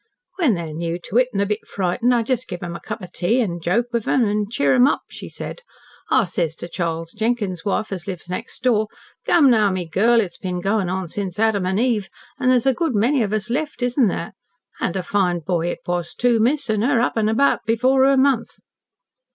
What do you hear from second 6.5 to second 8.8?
to Charles Jenkins' wife, as lives next